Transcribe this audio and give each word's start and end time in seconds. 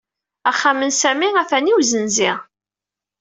Axxam 0.49 0.79
n 0.83 0.91
Sami 1.01 1.29
atan 1.41 1.69
i 1.71 1.73
ussenzi. 1.79 2.31